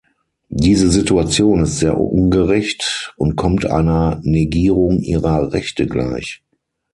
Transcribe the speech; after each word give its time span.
Diese 0.49 0.89
Situation 0.89 1.61
ist 1.61 1.77
sehr 1.77 1.95
ungerecht 1.99 3.13
und 3.17 3.35
kommt 3.35 3.67
einer 3.67 4.19
Negierung 4.23 4.99
ihrer 5.01 5.53
Rechte 5.53 5.85
gleich. 5.85 6.41